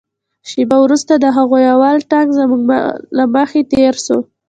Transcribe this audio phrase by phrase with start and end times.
[0.49, 2.79] شېبه وروسته د هغوى اول ټانک زما
[3.17, 4.17] له مخې تېر سو.